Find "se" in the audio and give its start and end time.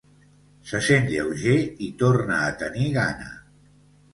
0.69-0.79